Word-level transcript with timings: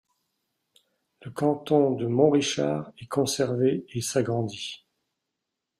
Le 1.21 1.29
canton 1.29 1.91
de 1.91 2.07
Montrichard 2.07 2.91
est 2.99 3.05
conservé 3.07 3.85
et 3.93 4.01
s'agrandit. 4.01 4.83